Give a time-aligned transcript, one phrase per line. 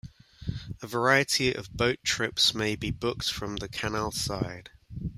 [0.81, 4.69] A variety of boat trips may be booked from the canalside.